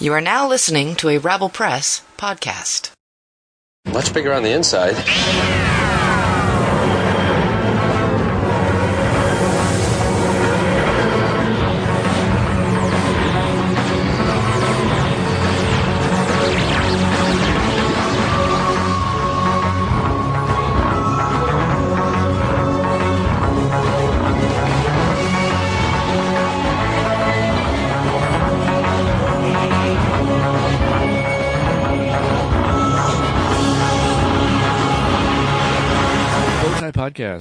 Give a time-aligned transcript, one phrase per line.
[0.00, 2.90] You are now listening to a Rabble Press podcast.
[3.84, 4.96] Much bigger on the inside.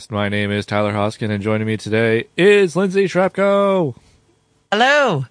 [0.09, 0.13] Podcast.
[0.13, 3.95] My name is Tyler Hoskin, and joining me today is Lindsay Shrapko.
[4.71, 5.25] Hello.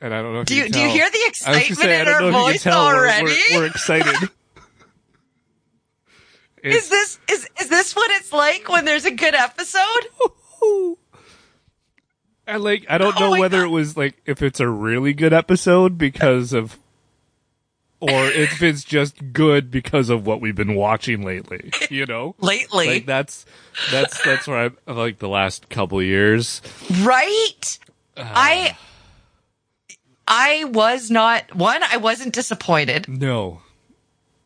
[0.00, 1.78] And I don't know Do you, you do you hear the I was gonna excitement
[1.80, 3.36] say, I in don't our know if you can voice tell, we're- already?
[3.52, 4.30] We're, we're excited.
[6.64, 9.82] Is this is is this what it's like when there's a good episode?
[12.44, 13.66] And like, I don't Oh know whether God.
[13.66, 16.76] it was like if it's a really good episode because of,
[18.02, 21.70] or if it's just good because of what we've been watching lately.
[21.88, 23.46] You know, Lately, like that's
[23.90, 26.60] that's that's where I'm like the last couple years.
[27.02, 27.78] right?
[28.16, 28.28] Uh.
[28.34, 28.76] I
[30.26, 31.82] I was not one.
[31.82, 33.08] I wasn't disappointed.
[33.08, 33.60] No,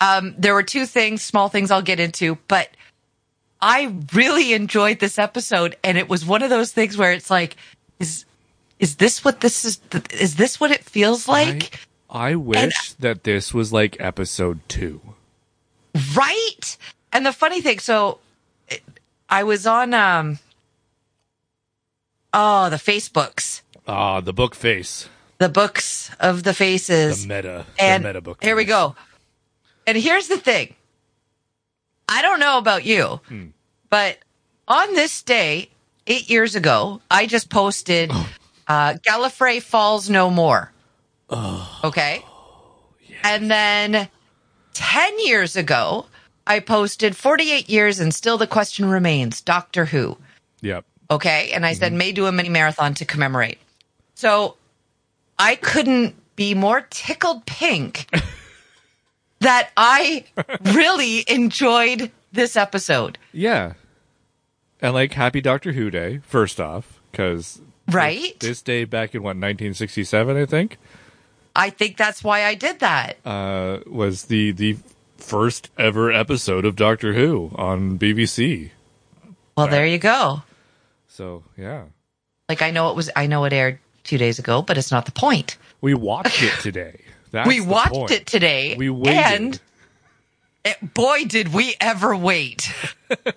[0.01, 2.69] Um, there were two things, small things I'll get into, but
[3.61, 7.57] I really enjoyed this episode, and it was one of those things where it's like,
[7.99, 8.25] is
[8.79, 9.81] is this what this is?
[10.13, 11.81] Is this what it feels like?
[12.17, 15.01] I wish that this was like episode two.
[16.17, 16.77] Right?
[17.13, 18.19] And the funny thing, so
[19.29, 20.39] I was on um
[22.33, 25.09] oh, the Facebooks, Ah, the book face,
[25.39, 27.27] the books of the faces.
[27.27, 28.43] the meta, and the meta book.
[28.43, 28.97] here we go.
[29.87, 30.75] And here's the thing.
[32.09, 33.47] I don't know about you, Hmm.
[33.91, 34.19] but
[34.69, 35.71] on this day,
[36.07, 38.29] 8 years ago, I just posted Oh.
[38.69, 40.73] uh Gallifrey Falls No More.
[41.29, 42.25] Oh, okay?
[43.25, 44.09] And then
[44.75, 46.07] 10 years ago,
[46.47, 50.17] I posted 48 years and still the question remains Doctor Who.
[50.61, 50.85] Yep.
[51.11, 51.51] Okay.
[51.53, 51.99] And I said, mm-hmm.
[51.99, 53.59] may do a mini marathon to commemorate.
[54.15, 54.57] So
[55.39, 58.07] I couldn't be more tickled pink
[59.41, 60.25] that I
[60.75, 63.19] really enjoyed this episode.
[63.33, 63.75] Yeah.
[64.81, 68.39] And like Happy Doctor Who Day, first off, because Right?
[68.41, 70.77] this day back in what 1967, I think,
[71.57, 73.17] I think that's why I did that.
[73.25, 74.77] uh, was the the
[75.17, 78.71] first ever episode of Doctor Who on BBC.
[79.57, 80.43] Well, there you go.
[81.09, 81.85] So yeah,
[82.49, 85.07] Like I know it was, I know it aired two days ago, but it's not
[85.07, 85.57] the point.
[85.81, 87.01] we watched it today.
[87.31, 88.11] That's we watched point.
[88.13, 88.77] it today.
[88.77, 89.17] We waited.
[89.17, 89.61] And
[90.65, 92.71] it, boy, did we ever wait.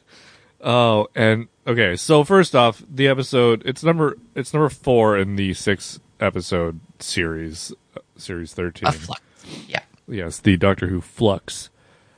[0.61, 1.95] Oh, and okay.
[1.95, 7.71] So first off, the episode it's number it's number four in the six episode series,
[7.95, 8.89] uh, series thirteen.
[8.89, 9.21] A flux.
[9.67, 9.81] Yeah.
[10.07, 11.69] yes, the Doctor Who Flux,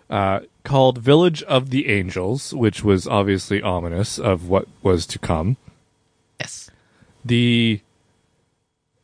[0.09, 5.57] uh, called Village of the Angels, which was obviously ominous of what was to come.
[6.39, 6.69] Yes.
[7.23, 7.81] The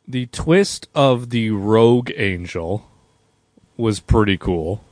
[0.06, 2.88] the twist of the rogue angel
[3.76, 4.82] was pretty cool.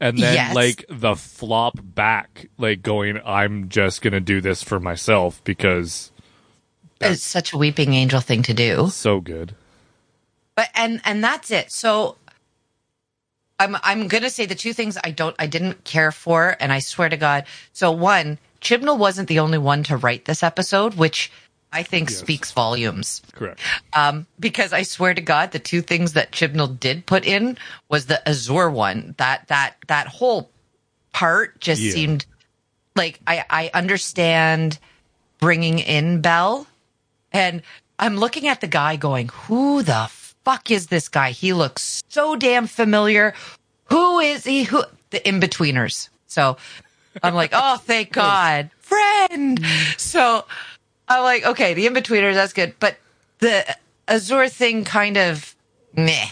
[0.00, 0.54] And then Yes.
[0.54, 6.12] like the flop back, like going, I'm just gonna do this for myself because
[7.00, 8.88] It's such a weeping angel thing to do.
[8.90, 9.54] so good.
[10.56, 11.70] But and and that's it.
[11.70, 12.16] So
[13.60, 16.78] I'm I'm gonna say the two things I don't I didn't care for, and I
[16.80, 17.44] swear to God.
[17.72, 21.30] So one, Chibnall wasn't the only one to write this episode, which
[21.72, 22.18] I think Yes.
[22.20, 23.20] speaks volumes.
[23.32, 23.60] Correct.
[23.92, 28.06] Um, because I swear to God, the two things that Chibnall did put in was
[28.06, 29.14] the Azure one.
[29.18, 30.50] That that that whole
[31.12, 31.92] part just Yeah.
[31.92, 32.26] seemed
[32.96, 34.78] like I I understand
[35.40, 36.66] bringing in Bel,
[37.32, 37.62] and
[37.98, 40.08] I'm looking at the guy going, "Who the
[40.44, 41.30] fuck is this guy?
[41.30, 43.34] He looks so damn familiar.
[43.86, 44.64] Who is he?
[44.64, 46.56] Who the Inbetweeners?" So
[47.22, 49.60] I'm like, "Oh, thank God, friend."
[49.96, 50.44] So
[51.08, 52.74] I'm like, okay, the Inbetweeners, that's good.
[52.78, 52.96] But
[53.38, 53.64] the
[54.06, 55.54] Azure thing kind of
[55.94, 56.26] meh.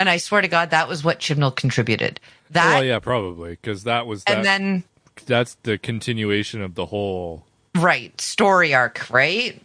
[0.00, 2.18] And I swear to God, that was what Chibnall contributed.
[2.50, 4.38] That, well, yeah, probably because that was that.
[4.38, 4.84] and then,
[5.26, 7.46] that's the continuation of the whole.
[7.76, 9.62] right, story arc, right?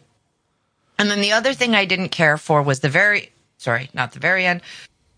[0.99, 4.19] And then the other thing I didn't care for was the very, sorry, not the
[4.19, 4.61] very end,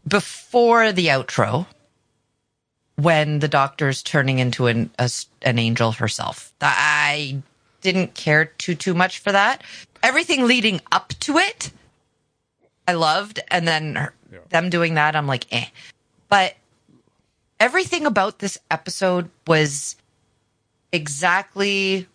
[0.08, 1.68] before the outro,
[2.96, 5.10] when the doctor's turning into an, a
[5.44, 6.52] an angel herself.
[6.62, 7.42] I
[7.82, 9.64] didn't care too, too much for that.
[10.04, 11.72] Everything leading up to it,
[12.88, 13.40] I loved.
[13.50, 14.40] And then her, Yeah.
[14.50, 15.68] them doing that, I'm like, eh.
[16.28, 16.56] But
[17.60, 19.96] everything about this episode was
[20.92, 22.08] exactly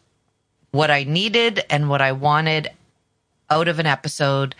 [0.70, 2.70] what I needed and what I wanted
[3.50, 4.54] out of an episode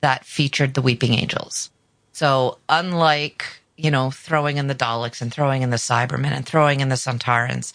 [0.00, 1.70] that featured the Weeping Angels.
[2.12, 3.44] So unlike,
[3.76, 6.94] you know, throwing in the Daleks and throwing in the Cybermen and throwing in the
[6.94, 7.72] Sontarans,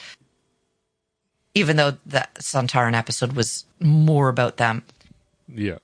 [1.55, 4.83] even though the Sontaran episode was more about them,
[5.47, 5.79] Yeah.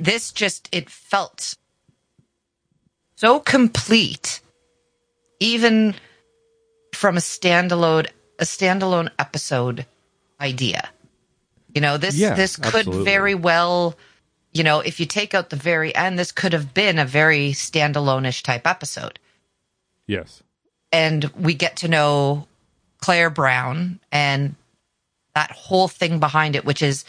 [0.00, 1.54] this just it felt
[3.14, 4.40] so complete
[5.40, 5.94] even
[6.92, 9.86] from a standalone a standalone episode
[10.40, 10.90] idea
[11.76, 13.04] you know this Yeah, this could absolutely.
[13.04, 13.94] very well
[14.52, 17.50] you know if you take out the very end this could have been a very
[17.52, 19.18] standalone-ish type episode
[20.08, 20.42] Yes.
[20.90, 22.48] and we get to know
[22.98, 24.54] Claire Brown and
[25.34, 27.04] that whole thing behind it, which is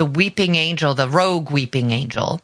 [0.00, 2.40] the weeping angel, the rogue weeping angel,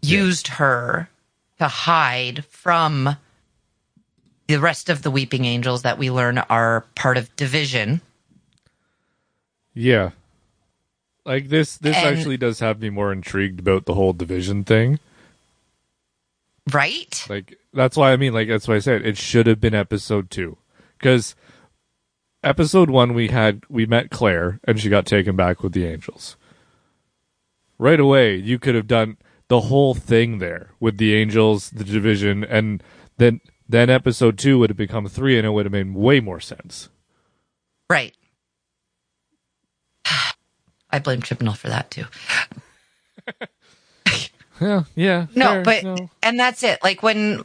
[0.00, 1.10] used her
[1.58, 3.16] to hide from
[4.46, 8.00] the rest of the weeping angels that we learn are part of division.
[9.78, 10.10] Yeah.
[11.26, 14.98] Like this this And- actually does have me more intrigued about the whole division thing.
[16.72, 17.24] Right?
[17.28, 20.30] Like that's why I mean like that's why I said it should have been episode
[20.30, 20.56] 2
[20.98, 21.36] cuz
[22.42, 26.36] episode 1 we had we met Claire and she got taken back with the angels.
[27.78, 29.16] Right away you could have done
[29.48, 32.82] the whole thing there with the angels, the division and
[33.18, 36.40] then then episode 2 would have become 3 and it would have made way more
[36.40, 36.88] sense.
[37.90, 38.14] Right.
[40.96, 42.04] I blame Chibnall for that too.
[44.58, 45.26] Yeah, yeah.
[45.34, 46.10] No, fair, but no.
[46.22, 46.82] and that's it.
[46.82, 47.44] Like when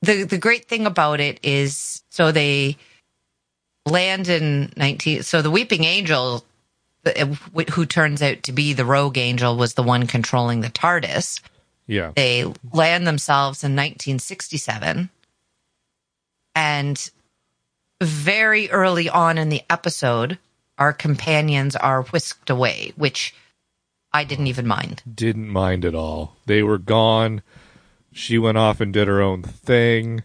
[0.00, 2.78] the the great thing about it is so they
[3.84, 6.44] land in 19 so the weeping angel
[7.74, 11.40] who turns out to be the rogue angel was the one controlling the TARDIS.
[11.86, 12.12] yeah.
[12.16, 15.10] They land themselves in 1967
[16.54, 17.10] and
[18.00, 20.38] very early on in the episode
[20.82, 23.32] our companions are whisked away, which
[24.12, 25.00] I didn't even mind.
[25.14, 26.36] didn't mind at all.
[26.46, 27.42] They were gone.
[28.10, 30.24] She went off and did her own thing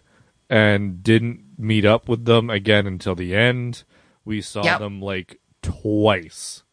[0.50, 3.84] and didn't meet up with them again until the end.
[4.24, 4.80] We saw Yep.
[4.80, 6.64] them like twice.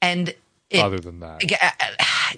[0.00, 0.36] And
[0.70, 1.70] it, other than that, uh,
[2.00, 2.32] uh,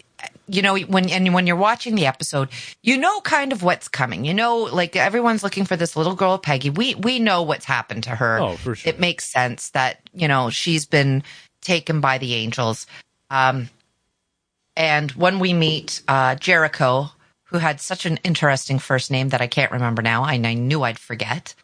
[0.51, 2.49] you know when and when you're watching the episode
[2.83, 4.25] you know kind of what's coming.
[4.25, 6.71] You know like everyone's looking for this little girl peggy.
[6.71, 8.41] We we know what's happened to her.
[8.41, 8.91] Oh, for sure.
[8.93, 11.23] it makes sense that you know she's been
[11.63, 12.87] taken by the angels.
[13.31, 13.69] Um
[14.77, 17.11] and when we meet uh jericho
[17.45, 20.83] who had such an interesting first name that i can't remember now and i knew
[20.83, 21.55] i'd forget.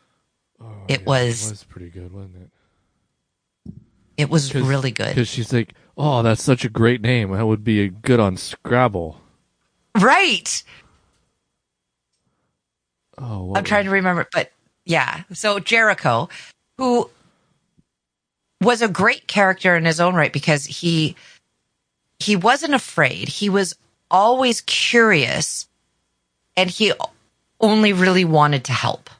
[0.88, 3.73] It Yeah, was it was pretty good, wasn't it?
[4.17, 5.09] it was really good.
[5.09, 7.33] Because she's like, "Oh, that's such a great name.
[7.33, 9.21] That would be good on Scrabble."
[9.99, 10.63] right
[13.19, 14.53] Oh, what I'm trying to remember, but
[14.85, 15.23] yeah.
[15.33, 16.29] So Jericho,
[16.77, 17.11] who
[18.61, 21.17] was a great character in his own right because he
[22.19, 23.29] he wasn't afraid.
[23.29, 23.75] He was
[24.11, 25.69] always curious
[26.57, 26.93] and he
[27.61, 29.11] only really wanted to help.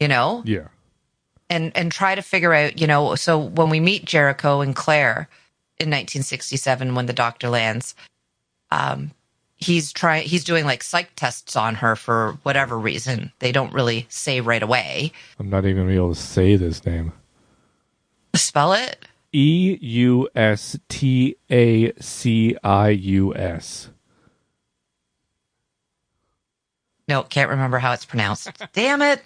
[0.00, 0.42] You know?
[0.44, 0.68] Yeah,
[1.50, 5.28] and and try to figure out, you know, so when we meet Jericho and Claire
[5.78, 7.94] in 1967 when the doctor lands,
[8.70, 9.10] um
[9.56, 13.32] he's trying he's doing like psych tests on her for whatever reason.
[13.40, 15.12] They don't really say right away.
[15.38, 17.12] I'm not even gonna be able to say this name.
[18.34, 19.04] Spell it?
[19.32, 23.90] E U S T A C I U S.
[27.08, 28.50] No, can't remember how it's pronounced.
[28.72, 29.22] Damn it.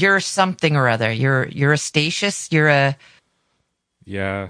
[0.00, 1.10] You're something or other.
[1.12, 2.48] You're you're a Statius.
[2.52, 2.96] You're a
[4.04, 4.48] Yeah,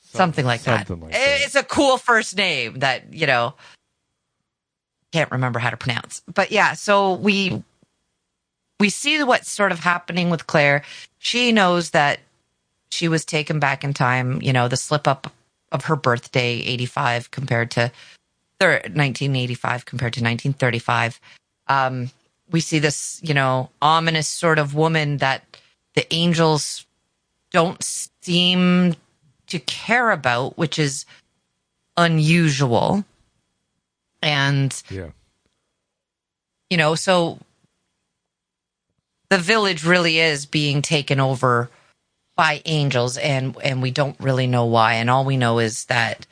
[0.00, 0.86] Some- something like that.
[0.86, 1.40] Something like that.
[1.42, 3.54] It's a cool first name that, you know,
[5.12, 6.22] can't remember how to pronounce.
[6.32, 7.62] But yeah, so we
[8.80, 10.82] we see what's sort of happening with Claire.
[11.18, 12.20] She knows that
[12.90, 15.32] she was taken back in time, you know, the slip up
[15.72, 17.90] of her birthday 85 compared to
[18.60, 21.20] thir- 1985 compared to 1935.
[21.68, 22.10] Um
[22.50, 25.44] we see this, you know, ominous sort of woman that
[25.94, 26.86] the angels
[27.50, 27.82] don't
[28.22, 28.94] seem
[29.48, 31.06] to care about, which is
[31.96, 33.04] unusual.
[34.22, 35.10] And, yeah.
[36.70, 37.38] you know, so
[39.30, 41.70] the village really is being taken over
[42.36, 46.24] by angels and and we don't really know why and all we know is that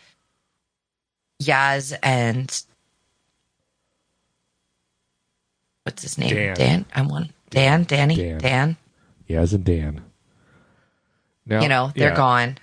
[1.42, 2.62] Yaz and
[5.86, 6.34] what's his name?
[6.34, 6.54] Dan.
[6.56, 6.84] Dan.
[6.94, 8.38] I want Dan, Danny, Dan.
[8.38, 8.76] Dan.
[9.30, 10.02] Yaz and Dan.
[11.46, 12.58] Now, You know, they're yeah, gone.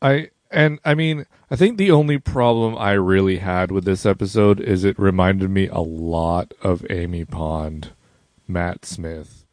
[0.00, 4.60] I and I mean, I think the only problem I really had with this episode
[4.60, 7.90] is it reminded me a lot of Amy Pond,
[8.48, 9.44] Matt Smith,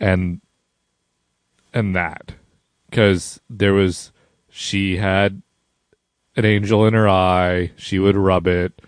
[0.00, 0.40] and
[1.72, 2.34] and that
[2.90, 4.10] because there was
[4.50, 5.42] she had
[6.36, 7.70] an angel in her eye.
[7.76, 8.82] She would rub it,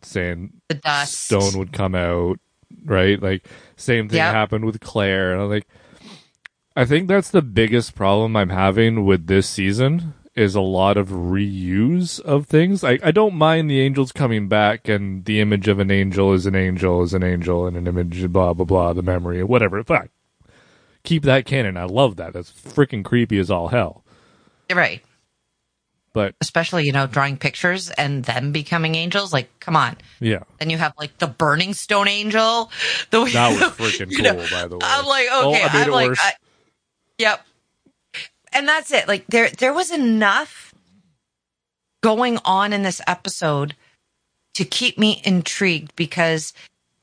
[0.00, 1.14] saying The dust.
[1.24, 2.38] stone would come out,
[2.84, 3.20] right?
[3.22, 4.32] Like same thing Yep.
[4.34, 5.66] happened with Claire, and I'm like,
[6.76, 11.08] I think that's the biggest problem I'm having with this season is a lot of
[11.08, 12.84] reuse of things.
[12.84, 16.46] I I don't mind the angels coming back, and the image of an angel is
[16.46, 19.82] an angel is an angel, and an image blah blah blah, the memory or whatever.
[19.82, 20.10] Fine,
[21.02, 21.76] keep that canon.
[21.76, 22.32] I love that.
[22.34, 24.04] That's freaking creepy as all hell.
[24.72, 25.02] Right.
[26.14, 29.32] But Especially, you know, drawing pictures and them becoming angels.
[29.32, 29.96] Like, come on.
[30.20, 32.70] yeah, Then you have like the burning stone angel.
[33.10, 34.24] The that was freaking cool.
[34.24, 36.12] know, by the way, I'm like, Oh, okay, I i'm like.
[36.18, 36.32] I,
[37.18, 37.44] yep.
[38.52, 39.06] And that's it.
[39.06, 40.74] Like there, there was enough
[42.02, 43.74] going on in this episode
[44.54, 46.52] to keep me intrigued because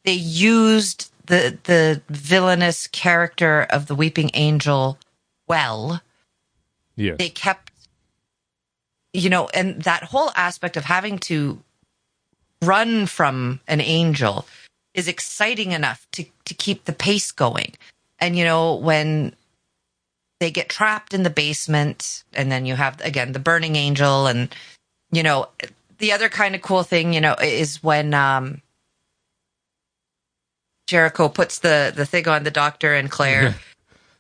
[0.03, 4.97] they used the the villainous character of the weeping angel
[5.47, 6.01] well
[6.95, 7.15] Yeah.
[7.17, 7.71] they kept
[9.15, 11.59] you know and that whole aspect of having to
[12.61, 14.45] run from an angel
[14.93, 17.73] is exciting enough to to keep the pace going.
[18.19, 19.35] And you know when
[20.39, 24.53] they get trapped in the basement and then you have again the burning angel and
[25.11, 25.47] you know
[25.99, 28.61] the other kind of cool thing you know is when um
[30.87, 33.55] Jericho puts the the thing on the doctor and Claire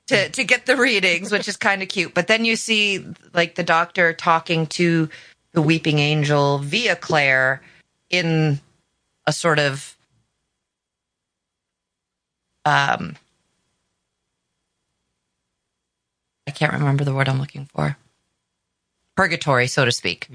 [0.07, 2.13] to to get the readings, which is kind of cute.
[2.13, 5.09] But then you see like the doctor talking to
[5.53, 7.61] the weeping angel via Claire
[8.09, 8.59] in
[9.25, 9.95] a sort of
[12.65, 13.15] um
[16.47, 17.97] I can't remember the word I'm looking for.
[19.15, 20.27] Purgatory, so to speak.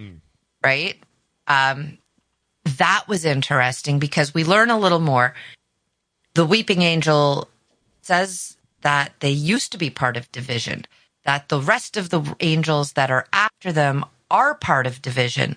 [0.65, 0.97] Right?
[1.47, 1.99] Um
[2.79, 5.35] that was interesting because we learn a little more.
[6.35, 7.49] The weeping angel
[8.03, 10.87] says that they used to be part of division,
[11.25, 15.57] that the rest of the angels that are after them are part of division,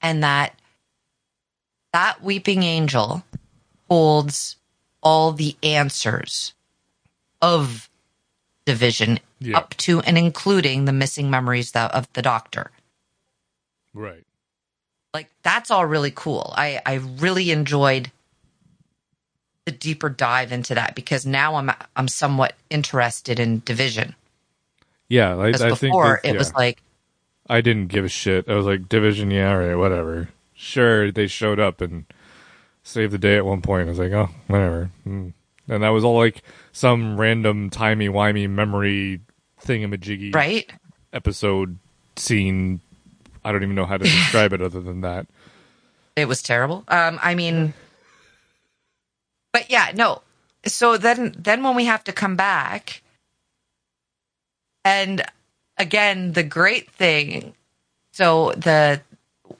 [0.00, 0.54] and that
[1.92, 3.24] that weeping angel
[3.88, 4.56] holds
[5.02, 6.54] all the answers
[7.40, 7.88] of
[8.64, 9.58] division Yeah.
[9.58, 12.70] up to and including the missing memories of the doctor
[13.94, 14.24] right.
[15.14, 16.52] like that's all really cool.
[16.56, 18.10] I I really enjoyed
[19.66, 24.14] the deeper dive into that because now I'm I'm somewhat interested in division.
[25.08, 26.38] Yeah, I, I think before it yeah.
[26.38, 26.80] was like
[27.48, 28.48] I didn't give a shit.
[28.48, 30.28] I was like, division, yeah, all right, whatever.
[30.54, 32.06] Sure, they showed up and
[32.82, 33.86] saved the day at one point.
[33.86, 34.90] I was like, oh, whatever.
[35.04, 35.28] Hmm.
[35.68, 36.42] And that was all like
[36.72, 39.20] some random timey wimey memory
[39.62, 40.70] thingamajiggy right.
[41.12, 41.78] episode
[42.14, 42.80] scene.
[43.44, 45.26] I don't even know how to describe it other than that.
[46.16, 46.82] It was terrible.
[46.88, 47.74] Um, I mean,
[49.56, 50.20] but yeah, no.
[50.66, 53.00] So then, then when we have to come back,
[54.84, 55.22] and
[55.78, 57.54] again, the great thing.
[58.12, 59.00] So the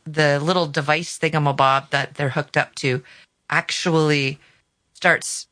[0.04, 3.02] the little device thingamabob that they're hooked up to
[3.48, 4.38] actually
[4.92, 5.46] starts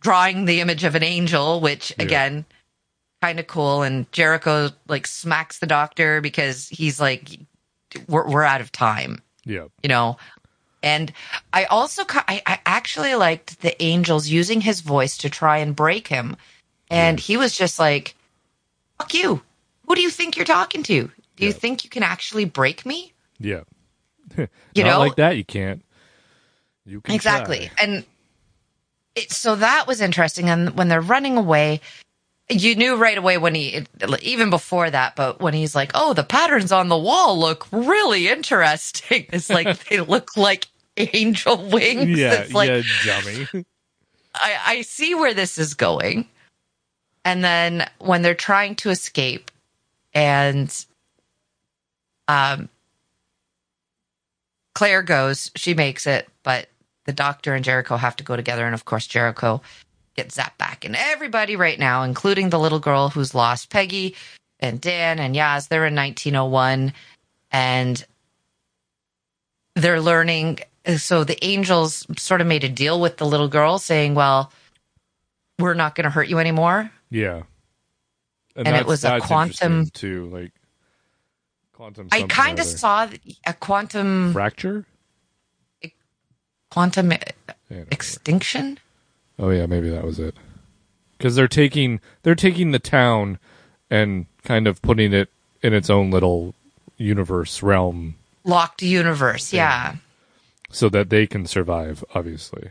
[0.00, 2.04] drawing the image of an angel, which Yeah.
[2.04, 2.44] again,
[3.20, 3.82] kind of cool.
[3.82, 7.38] And Jericho like smacks the doctor because he's like,
[8.08, 9.66] "We're we're out of time." Yeah.
[9.82, 10.16] you know
[10.82, 11.12] and
[11.52, 16.08] i also I, I actually liked the angels using his voice to try and break
[16.08, 16.36] him
[16.90, 18.14] and he was just like
[18.98, 19.42] fuck you
[19.86, 21.58] who do you think you're talking to do you Yeah.
[21.58, 23.62] think you can actually break me Yeah.
[24.74, 24.98] You Not know?
[25.00, 25.82] like that, you can't.
[26.86, 27.70] You can exactly try.
[27.84, 28.04] and
[29.16, 31.80] it, so that was interesting and when they're running away
[32.50, 33.84] you knew right away when he
[34.22, 38.28] even before that but when he's like oh the patterns on the wall look really
[38.28, 40.66] interesting it's like they look like
[40.96, 43.46] angel wings Yeah, it's like yeah, dummy.
[44.34, 46.28] I, I see where this is going.
[47.24, 49.50] And then when they're trying to escape
[50.14, 50.86] and
[52.28, 52.68] um
[54.74, 56.68] Claire goes, she makes it, but
[57.04, 59.60] the doctor and Jericho have to go together and of course Jericho
[60.22, 60.84] gets zapped back.
[60.84, 64.14] And everybody right now, including the little girl who's lost Peggy
[64.58, 66.92] and Dan and Yaz, they're in 1901
[67.50, 68.04] and
[69.76, 70.58] they're learning
[70.98, 74.50] so the angels sort of made a deal with the little girl saying well
[75.58, 77.42] we're not going to hurt you anymore Yeah.
[78.56, 80.52] And it was a quantum- too, like
[81.72, 82.08] quantum.
[82.12, 83.08] i kind of saw
[83.46, 84.84] a quantum fracture.
[86.70, 87.12] quantum
[87.90, 88.78] extinction
[89.40, 90.36] Oh yeah, maybe that was it.
[91.16, 93.38] Because they're taking they're taking the town
[93.90, 95.30] and kind of putting it
[95.62, 96.54] in its own little
[96.96, 99.96] universe realm locked universe yeah
[100.70, 102.04] so that they can survive.
[102.14, 102.70] Obviously,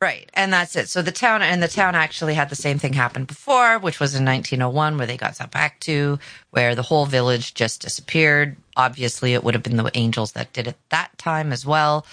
[0.00, 0.30] Right.
[0.34, 0.90] And that's it.
[0.90, 4.14] So the town and the town actually had the same thing happen before, which was
[4.14, 6.18] in 1901 where they got sent back to
[6.50, 8.56] where the whole village just disappeared.
[8.76, 12.04] Obviously it would have been the angels that did it that time as well.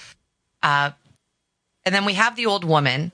[0.61, 0.91] Uh,
[1.85, 3.11] and then we have the old woman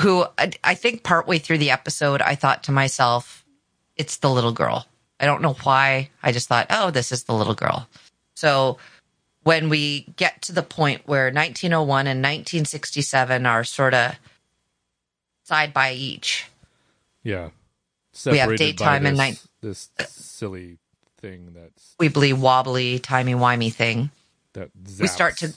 [0.00, 3.44] who I, I think partway through the episode, I thought to myself,
[3.96, 4.86] it's the little girl.
[5.20, 6.10] I don't know why.
[6.22, 7.88] I just thought, oh, this is the little girl.
[8.34, 8.78] So
[9.44, 14.14] when we get to the point where 1901 and 1967 are sort of
[15.44, 16.46] side by each.
[17.22, 17.50] Yeah.
[18.26, 20.78] We have Separated by daytime and night- This silly
[21.20, 24.10] thing that's Weebly wobbly, timey wimey thing.
[24.54, 25.54] that We start to-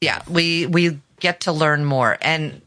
[0.00, 2.60] Yeah, we we get to learn more, and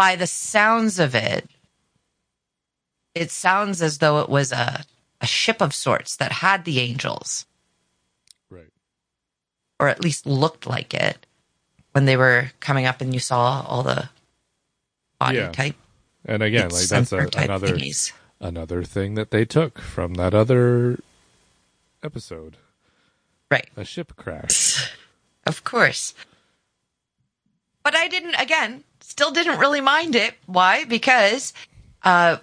[0.00, 1.46] by the sounds of it,
[3.14, 4.82] it sounds as though it was a
[5.20, 7.44] a ship of sorts that had the angels,
[8.48, 8.72] Right.
[9.78, 11.26] or at least looked like it
[11.92, 14.08] when they were coming up, and you saw all the
[15.18, 15.52] body Yeah.
[15.52, 15.76] type
[16.24, 18.12] And again, like that's a, another thingies.
[18.40, 20.98] another thing that they took from that other
[22.02, 22.56] episode,
[23.50, 23.68] right?
[23.76, 24.94] a ship crash.
[25.46, 26.14] Of course.
[27.82, 30.34] But I didn't, again, still didn't really mind it.
[30.46, 30.84] Why?
[30.84, 31.52] Because
[32.04, 32.38] uh,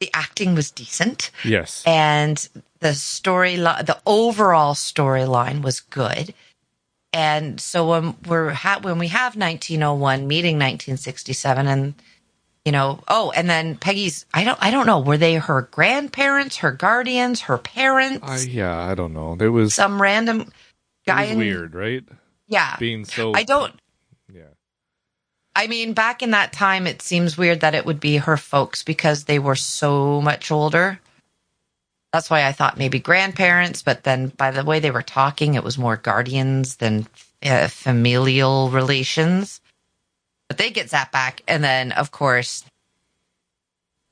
[0.00, 1.82] the acting was decent Yes.
[1.86, 2.48] and
[2.80, 6.34] the story, the overall storyline was good.
[7.12, 11.94] And so when we're ha- when we have 1901 meeting 1967 and
[12.64, 16.58] you know oh and then Peggy's I don't I don't know were they her grandparents
[16.58, 19.34] her guardians her parents I yeah, I don't know.
[19.34, 20.52] There was, some random
[21.04, 22.04] guy in weird, right?
[22.46, 23.74] yeah Being so I don't.
[25.54, 28.82] I mean, back in that time, it seems weird that it would be her folks
[28.82, 31.00] because they were so much older.
[32.12, 35.64] That's why I thought maybe grandparents, but then by the way they were talking, it
[35.64, 37.06] was more guardians than
[37.44, 39.60] uh, familial relations.
[40.48, 42.64] But they get zapped back, and then of course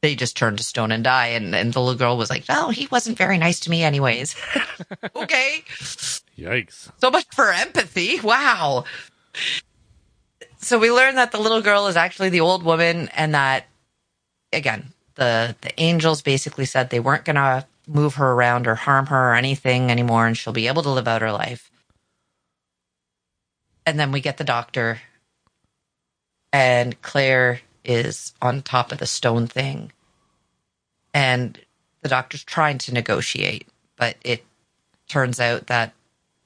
[0.03, 1.29] they just turn to stone and die.
[1.29, 4.37] And, and the little girl was like, "Oh, he wasn't very nice to me, anyways."
[5.17, 5.65] okay,
[6.39, 6.93] Yikes.
[6.99, 8.21] so much for empathy.
[8.21, 8.85] Wow.
[10.59, 13.67] So we learn that the little girl is actually the old woman and that
[14.53, 19.07] again, the the angels basically said they weren't going to move her around or harm
[19.07, 21.71] her or anything anymore and she'll be able to live out her life.
[23.87, 25.01] And then we get the doctor
[26.53, 29.93] and Claire is on top of the stone thing.
[31.15, 31.59] And
[32.03, 33.67] the doctor's trying to negotiate,
[33.97, 34.45] but it
[35.09, 35.95] turns out that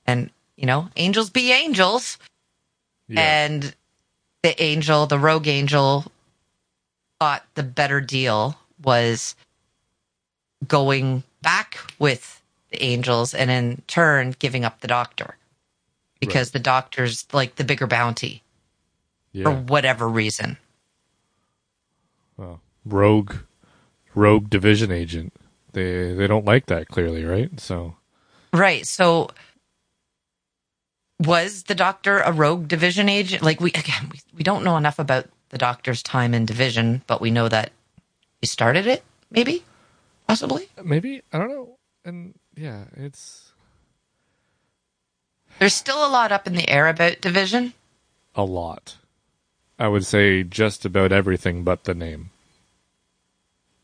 [0.06, 2.18] and you know, angels be angels
[3.08, 3.20] Yeah.
[3.20, 3.74] and
[4.42, 6.04] the angel, the rogue angel,
[7.20, 9.36] thought the better deal was
[10.66, 15.36] going back with the angels and in turn giving up the doctor
[16.20, 18.42] because the doctor's like the bigger bounty
[19.42, 20.56] for whatever reason.
[22.36, 23.34] Well, rogue
[24.14, 25.32] rogue division agent.
[25.72, 27.58] They they don't like that clearly, right?
[27.60, 27.96] So
[28.52, 28.86] Right.
[28.86, 29.30] So
[31.20, 33.42] was the doctor a rogue division agent?
[33.42, 37.20] Like we again, we, we don't know enough about the doctor's time in division, but
[37.20, 37.70] we know that
[38.40, 39.64] he started it, maybe,
[40.26, 40.68] possibly.
[40.82, 41.76] maybe I don't know.
[42.04, 43.52] And yeah, it's
[45.58, 47.74] There's still a lot up in the air about division.
[48.34, 48.96] a lot.
[49.78, 52.30] I would say just about everything but the name.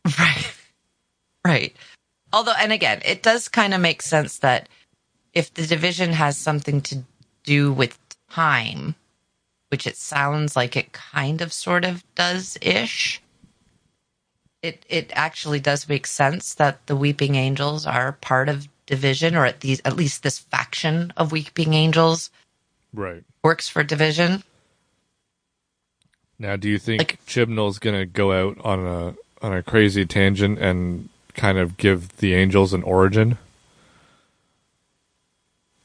[0.19, 0.53] Right.
[1.45, 1.77] Right.
[2.33, 4.69] Although, and again, it does kind of make sense that
[5.35, 7.03] if the division has something to
[7.49, 7.99] do with
[8.31, 8.95] time,
[9.71, 13.23] which it sounds like it kind of sort of does ish,
[14.63, 19.47] it, it actually does make sense that the Weeping Angels are part of division, or
[19.47, 22.31] at least, at least this faction of Weeping Angels
[22.93, 23.23] Right.
[23.43, 24.43] works for division.
[26.39, 30.05] Now, do you think Like- Chibnall's going to go out on a on a crazy
[30.05, 33.39] tangent and kind of give the angels an origin?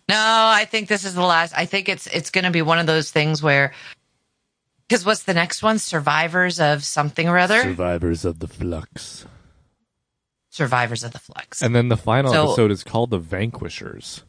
[0.10, 1.54] No, I think this is the last.
[1.56, 3.74] I think it's it's going to be one of those things where
[4.88, 5.80] because what's the next one?
[5.80, 7.62] Survivors of something or other.
[7.62, 9.26] Survivors of the Flux.
[10.50, 11.62] Survivors of the Flux.
[11.62, 14.24] And then the final So- episode is called The Vanquishers.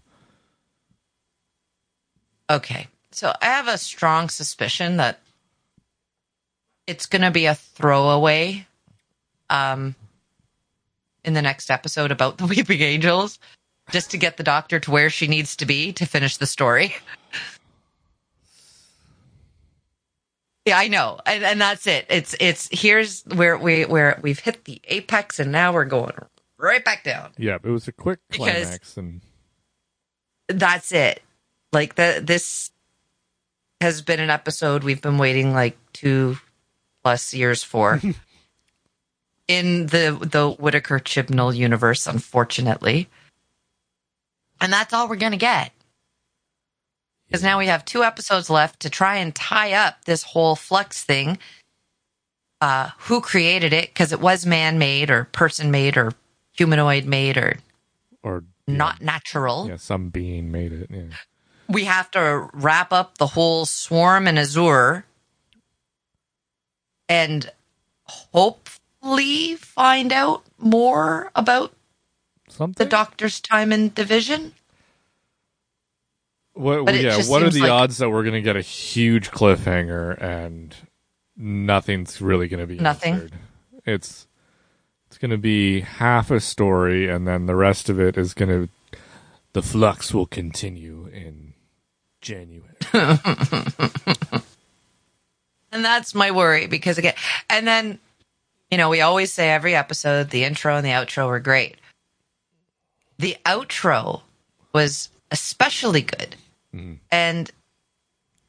[2.51, 5.21] okay, so I have a strong suspicion that
[6.87, 8.67] it's going to be a throwaway.
[9.51, 9.95] Um,
[11.25, 13.39] in the next episode about the Weeping Angels,
[13.91, 16.95] just to get the Doctor to where she needs to be to finish the story.
[20.67, 22.07] Yeah, I know, and and that's it.
[22.09, 26.15] It's it's here's where we where we've hit the apex, and now we're going
[26.57, 27.33] right back down.
[27.37, 29.21] Yeah, it was a quick Because- climax and
[30.49, 31.23] That's it.
[31.73, 32.71] Like the this
[33.83, 36.39] has been an episode we've been waiting like two
[37.03, 38.01] plus years for
[39.49, 43.09] in the the Whittaker Chibnall universe, unfortunately.
[44.65, 45.73] And that's all we're gonna get.
[47.29, 51.05] Because now we have two episodes left to try and tie up this whole flux
[51.05, 51.37] thing.
[52.63, 53.89] Uh, who created it?
[53.93, 56.13] Because it was man made or person made or
[56.53, 57.59] humanoid made or
[58.23, 59.69] Or not natural.
[59.69, 60.89] yeah, some being made it.
[60.91, 61.03] Yeah.
[61.69, 65.05] we have to wrap up the whole swarm and Azure
[67.09, 67.51] and
[68.07, 71.75] hopefully find out more about
[72.55, 72.85] Something.
[72.85, 74.53] the doctor's time in division.
[76.55, 79.31] What, But yeah, what are the like- odds that we're going to get a huge
[79.33, 80.75] cliffhanger and
[81.37, 83.15] nothing's really going to be Nothing?
[83.15, 83.33] answered?
[83.85, 84.27] It's
[85.09, 88.49] it's going to be half a story and then the rest of it is going
[88.49, 88.69] to
[89.53, 91.55] the flux will continue in
[92.21, 92.71] January.
[95.73, 97.15] And that's my worry because again,
[97.51, 97.99] and then,
[98.71, 101.75] you know, we always say every episode, the intro and the outro were great.
[103.19, 104.23] The outro
[104.73, 106.37] was especially good.
[106.75, 106.95] Mm-hmm.
[107.11, 107.51] And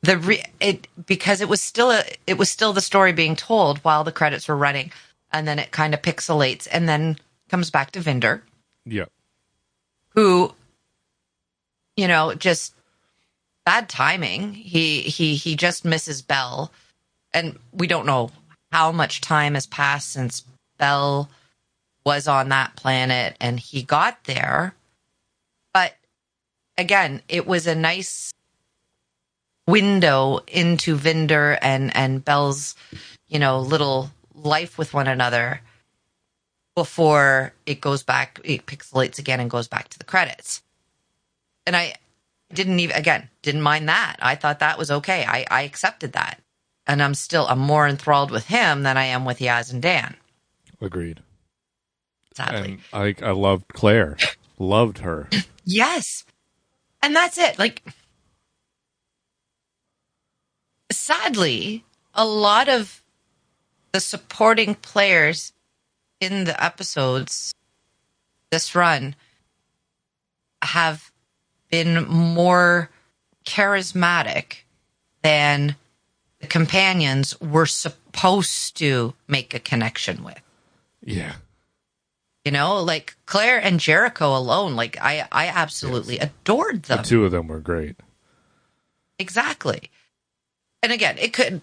[0.06, 3.80] the re- it because it was still a it was still the story being told
[3.80, 4.92] while the credits were running
[5.32, 7.18] and then it kind of pixelates and then
[7.50, 8.42] comes back to Vinder
[8.86, 9.06] yeah.
[10.10, 10.54] who
[11.98, 12.76] you know just
[13.66, 16.72] bad timing he he he just misses Bel
[17.34, 18.30] and we don't know
[18.72, 20.44] how much time has passed since
[20.78, 21.30] Bel
[22.06, 24.76] was on that planet and he got there.
[25.74, 25.96] But
[26.78, 28.32] again it was a nice
[29.68, 32.76] window into Vinder and and Bel's
[33.28, 35.62] you know little life with one another
[36.76, 40.62] before it goes back it pixelates again and goes back to the credits.
[41.66, 41.96] And i
[42.54, 44.18] didn't even again didn't mind that.
[44.20, 45.26] I thought that was okay.
[45.28, 46.40] I i accepted that.
[46.86, 50.16] And i'm still i'm more enthralled with him than i am with yaz and dan.
[50.80, 51.22] Agreed.
[52.36, 54.18] Sadly And I I loved Claire.
[54.60, 55.30] loved her.
[55.68, 56.26] Yes.
[57.02, 57.58] And that's it.
[57.58, 57.82] Like,
[60.92, 63.02] sadly, a lot of
[63.92, 65.54] the supporting players
[66.20, 67.54] in the episodes
[68.52, 69.16] this run
[70.62, 71.12] have
[71.70, 72.90] been more
[73.46, 74.58] charismatic
[75.24, 75.76] than
[76.40, 80.40] the companions were supposed to make a connection with.
[81.04, 81.34] Yeah.
[82.46, 87.00] You know, like Claire and Jericho alone, like I, I absolutely adored them.
[87.00, 87.96] The two of them were great.
[89.18, 89.90] Exactly.
[90.84, 91.62] And again, it could,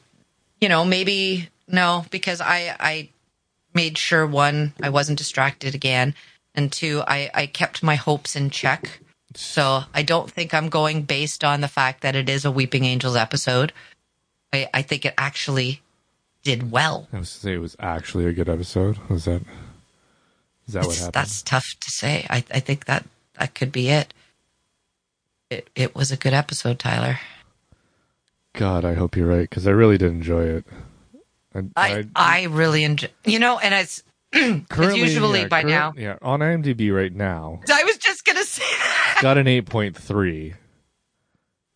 [0.60, 3.10] you know, maybe no, because I, I
[3.72, 6.14] made sure one, I wasn't distracted again,
[6.54, 8.98] and two, I, I kept my hopes in check.
[9.34, 12.84] So I don't think I'm going based on the fact that it is a Weeping
[12.84, 13.72] Angels episode.
[14.52, 15.80] I, I think it actually
[16.42, 17.08] did well.
[17.12, 18.98] I was to say it was actually a good episode.
[19.08, 19.42] Was that
[20.72, 21.12] is that what happened?
[21.12, 22.26] That's tough to say.
[22.30, 23.04] I, I think that
[23.38, 24.14] that could be it.
[25.50, 27.18] It it was a good episode, Tyler.
[28.54, 30.64] God, I hope you're right because I really did enjoy it.
[31.52, 33.08] And I I really enjoy.
[33.24, 34.02] You know, and it's
[34.68, 35.92] currently, usually yeah, by now.
[35.96, 39.94] yeah, on IMDb right now, I was just gonna say that, got an eight point
[39.96, 40.54] three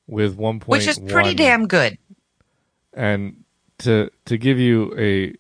[0.07, 1.99] with one point, which is pretty damn good.
[2.95, 3.45] And
[3.81, 5.35] to to give you a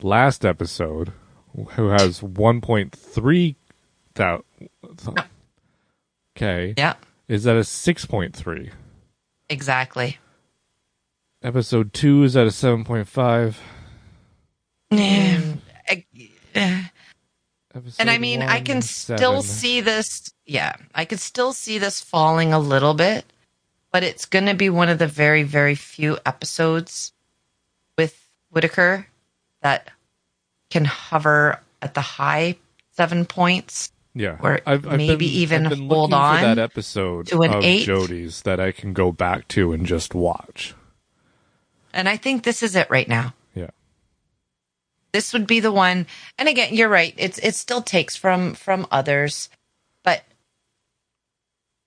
[0.00, 1.12] last episode,
[1.64, 3.56] who has one point three
[4.14, 4.44] thousand.
[6.36, 6.94] Okay, Yeah,
[7.28, 8.70] is that a six point three?
[9.48, 10.18] exactly.
[11.42, 13.60] Episode two is at a seven point five.
[14.92, 15.58] Mm,
[16.54, 16.82] eh.
[17.74, 19.42] Episode and I mean, I can still seven.
[19.42, 20.32] see this.
[20.46, 23.24] Yeah, I could still see this falling a little bit,
[23.92, 27.12] but it's going to be one of the very, very few episodes
[27.96, 28.18] with
[28.50, 29.06] Whittaker
[29.60, 29.90] that
[30.70, 32.56] can hover at the high
[32.92, 33.92] seven points.
[34.14, 37.86] Yeah, or maybe even I've been hold on that episode to an of eight.
[37.86, 40.74] Jodie's that I can go back to and just watch.
[41.92, 43.34] And I think this is it right now.
[43.54, 43.70] Yeah,
[45.12, 46.06] this would be the one
[46.38, 49.48] and again you're right it's it still takes from from others
[50.02, 50.22] but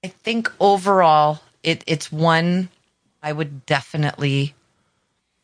[0.04, 2.70] i think overall it it's one
[3.22, 4.54] i would definitely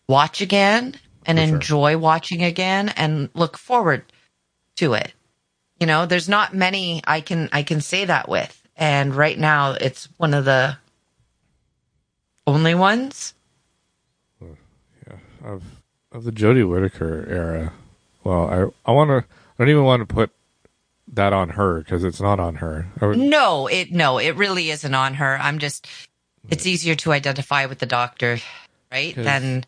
[0.07, 0.95] watch again
[1.27, 1.47] and sure.
[1.47, 4.03] enjoy watching again and look forward
[4.75, 5.13] to it
[5.79, 9.71] you know there's not many i can i can say that with and right now
[9.73, 10.75] it's one of the
[12.45, 13.33] only ones
[14.41, 15.17] Yeah.
[15.43, 15.63] of
[16.11, 17.73] of the Jodie Whittaker era.
[18.23, 19.17] Well, I I want to.
[19.27, 20.31] I don't even want to put
[21.13, 22.87] that on her because it's not on her.
[23.01, 25.37] Would, No, it no, it really isn't on her.
[25.39, 25.87] I'm just
[26.49, 28.39] it's easier to identify with the doctor,
[28.91, 29.15] right?
[29.15, 29.65] Than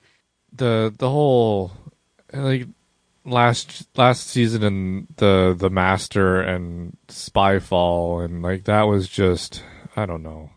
[0.53, 1.71] the the whole
[2.33, 2.67] like
[3.25, 9.63] last last season and the the master and spyfall and like that was just
[9.95, 10.49] i don't know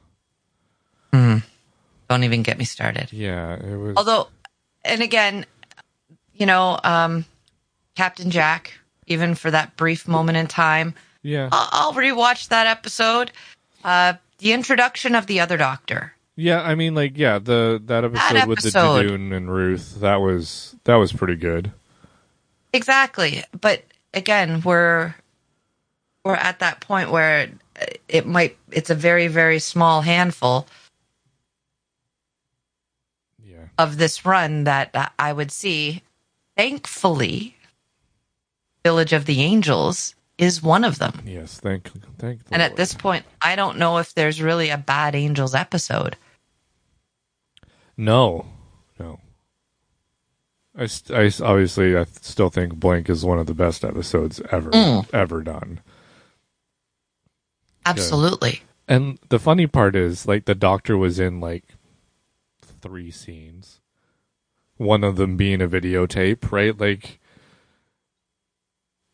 [2.13, 3.11] don't even get me started.
[3.11, 4.29] yeah it was Although,
[4.85, 5.47] and again,
[6.35, 7.25] you know, um,
[7.95, 8.75] Captain Jack,
[9.07, 13.33] even for that brief moment in time, yeah I'll, I'll rewatch that episode.
[13.83, 16.13] Uh, the introduction of the other doctor.
[16.35, 19.07] Yeah i mean like yeah the that episode, with the episode.
[19.07, 21.73] Judoon and ruth that was that was pretty good
[22.73, 23.45] Exactly.
[23.59, 23.83] But
[24.15, 25.15] again, we're
[26.25, 27.51] we're at that point where
[28.09, 30.67] it might it's a very very small handful
[33.45, 36.03] yeah of this run that I would see.
[36.57, 37.57] Thankfully,
[38.85, 41.21] Village of the Angels is one of them.
[41.25, 45.15] yes thank thank And at this point, I don't know if there's really a bad
[45.15, 46.17] Angels episode.
[47.97, 48.47] No
[48.99, 49.21] no
[50.77, 54.71] I, st- I obviously I still think Blink is one of the best episodes ever
[54.71, 55.13] Mm.
[55.13, 55.81] ever done.
[57.85, 58.63] Absolutely.
[58.89, 61.65] And the funny part is, like, the doctor was in like
[62.81, 63.81] three scenes.
[64.77, 66.79] One of them being a videotape, right?
[66.79, 67.19] Like,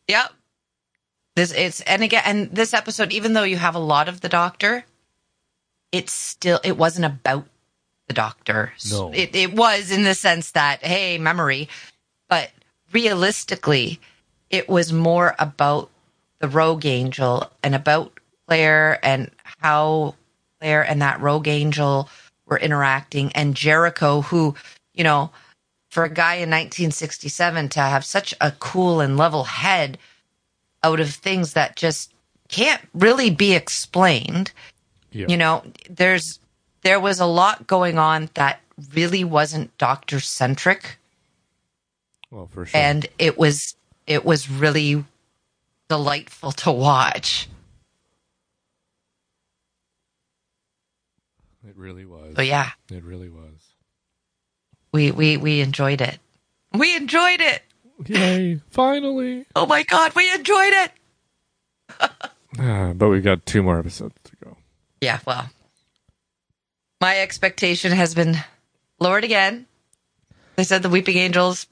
[0.07, 0.33] Yep.
[1.35, 4.29] This it's and again and this episode, even though you have a lot of the
[4.29, 4.85] doctor,
[5.91, 7.45] it's still it wasn't about
[8.09, 8.73] the doctor.
[8.91, 9.13] No.
[9.13, 11.69] It it was in the sense that, hey, memory.
[12.27, 12.51] But
[12.91, 14.01] realistically,
[14.49, 15.89] it was more about
[16.39, 20.15] the rogue angel and about Claire and how
[20.59, 22.09] Claire and that rogue angel
[22.47, 24.55] were interacting and Jericho, who,
[24.93, 25.29] you know,
[25.89, 29.97] for a guy in 1967 to have such a cool and level head
[30.83, 32.11] out of things that just
[32.47, 34.51] can't really be explained.
[35.11, 36.39] yeah, You know, there's
[36.81, 38.61] there was a lot going on that
[38.93, 40.97] really wasn't doctor centric
[42.31, 42.79] well, for sure.
[42.79, 43.75] and it was
[44.07, 45.03] it was really
[45.89, 47.47] delightful to watch.
[51.67, 52.35] it really was.
[52.35, 53.53] So yeah, It really was.
[54.91, 56.19] we we we enjoyed it.
[56.73, 57.61] We enjoyed it.
[58.07, 58.61] Yay!
[58.69, 59.45] Finally.
[59.55, 60.91] Oh my god, we enjoyed it.
[62.57, 64.57] Ah, but we've got two more episodes to go.
[65.01, 65.49] Yeah, well,
[67.01, 68.37] my expectation has been
[68.99, 69.65] lowered again.
[70.55, 71.67] They said the Weeping Angels,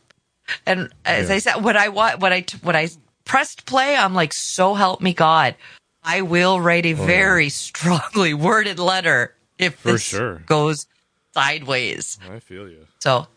[0.66, 1.36] and as Yeah.
[1.36, 2.90] I said, when I wa- when I t- when I
[3.26, 5.56] pressed play, I'm like, so help me God,
[6.04, 10.36] I will write a oh, very strongly worded letter if For this sure.
[10.46, 10.88] goes
[11.34, 12.18] sideways.
[12.32, 12.88] I feel you.
[13.00, 13.28] So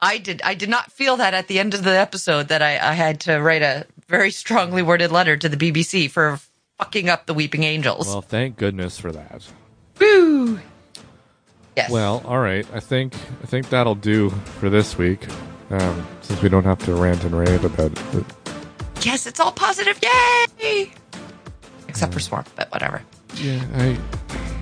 [0.00, 2.72] I did I did not feel that at the end of the episode that I,
[2.72, 6.40] I had to write a very strongly worded letter to the BBC for
[6.78, 8.08] fucking up the Weeping Angels.
[8.08, 9.46] Well, thank goodness for that.
[10.00, 10.58] Woo!
[11.76, 11.90] Yes.
[11.90, 12.66] Well, all right.
[12.74, 15.26] I think I think that'll do for this week.
[15.70, 18.24] Um, since we don't have to rant and rave about it.
[19.00, 19.98] yes, it's all positive.
[20.60, 20.92] Yay!
[21.88, 23.00] Except for Swarm, but whatever.
[23.36, 23.98] Yeah, I.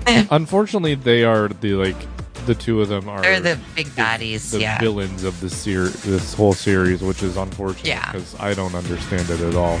[0.07, 0.25] Eh.
[0.31, 1.97] Unfortunately, they are the like
[2.45, 4.51] the two of them are They're the big baddies.
[4.51, 4.79] the yeah.
[4.79, 8.11] villains of the ser- this whole series, which is unfortunate Yeah.
[8.11, 9.79] because I don't understand it at all.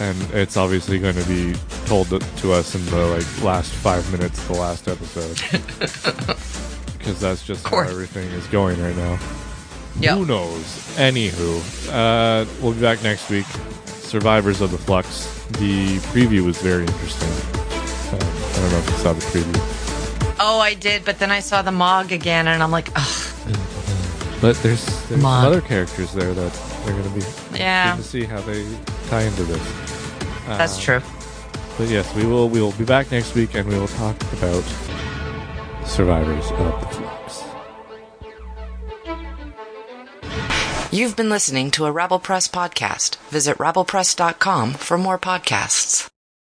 [0.00, 4.38] And it's obviously going to be told to, us in the like last five minutes
[4.38, 5.36] of the last episode,
[6.98, 9.18] because that's just how everything is going right now.
[10.00, 10.16] Yep.
[10.16, 10.62] Who knows?
[10.96, 11.60] Anywho,
[11.92, 13.44] uh, we'll be back next week.
[13.84, 15.44] Survivors of the Flux.
[15.58, 17.28] The preview was very interesting.
[17.28, 20.36] Um, I don't know if you saw the preview.
[20.40, 23.34] Oh, I did, but then I saw the Mog again, and I'm like, ugh,
[24.40, 26.52] But there's, there's some other characters there that
[26.84, 28.66] they're going to be yeah, to see how they
[29.08, 29.89] tie into this.
[30.58, 31.02] That's Uh, true.
[31.78, 34.64] But yes, we will we will be back next week and we will talk about
[35.86, 37.42] survivors of the flux.
[40.92, 43.16] You've been listening to a Rabble Press podcast.
[43.30, 46.08] Visit rabblepress.com for more podcasts.